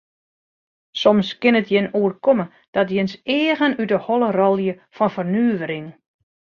Soms 1.01 1.27
kin 1.41 1.59
it 1.59 1.69
jin 1.73 1.89
oerkomme 1.99 2.45
dat 2.75 2.89
jins 2.95 3.13
eagen 3.37 3.77
út 3.81 3.89
de 3.91 3.97
holle 4.05 4.29
rôlje 4.37 4.73
fan 4.95 5.13
fernuvering. 5.15 5.87